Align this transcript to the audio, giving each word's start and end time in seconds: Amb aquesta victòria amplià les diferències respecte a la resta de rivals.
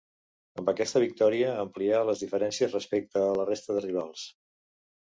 Amb 0.61 0.71
aquesta 0.71 1.01
victòria 1.03 1.51
amplià 1.65 2.01
les 2.11 2.25
diferències 2.25 2.75
respecte 2.79 3.25
a 3.29 3.39
la 3.41 3.49
resta 3.55 3.81
de 3.81 3.89
rivals. 3.89 4.29